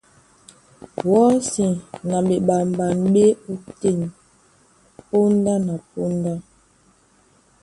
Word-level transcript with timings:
Wɔ́si 1.09 1.65
na 2.09 2.17
ɓeɓamɓan 2.27 2.93
ɓá 3.13 3.19
e 3.27 3.29
ótên 3.51 3.99
póndá 5.07 5.53
na 5.65 5.73
póndá. 5.89 6.33